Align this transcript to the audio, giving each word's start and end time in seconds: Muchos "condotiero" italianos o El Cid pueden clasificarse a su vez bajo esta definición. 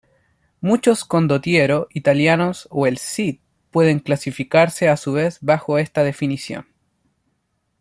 Muchos 0.61 1.05
"condotiero" 1.05 1.87
italianos 1.93 2.67
o 2.71 2.87
El 2.87 2.97
Cid 2.97 3.37
pueden 3.69 3.99
clasificarse 3.99 4.89
a 4.89 4.97
su 4.97 5.13
vez 5.13 5.37
bajo 5.41 5.77
esta 5.77 6.01
definición. 6.03 6.65